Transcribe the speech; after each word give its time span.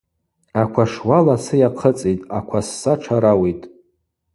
Аквашуа 0.61 1.19
ласы 1.25 1.55
йахъыцӏитӏ, 1.57 2.25
аква 2.37 2.59
сса 2.67 2.93
тшарауитӏ. 2.99 3.65